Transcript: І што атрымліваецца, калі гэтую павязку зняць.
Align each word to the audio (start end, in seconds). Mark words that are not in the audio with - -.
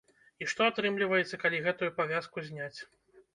І 0.43 0.45
што 0.53 0.61
атрымліваецца, 0.69 1.39
калі 1.43 1.59
гэтую 1.67 1.91
павязку 2.01 2.45
зняць. 2.49 2.79